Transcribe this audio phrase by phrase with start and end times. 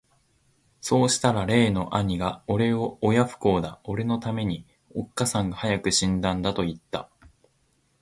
[0.81, 7.07] さうしたら例の兄がおれを親不孝だ、おれの為めに、おつかさんが早く死んだんだと云つた。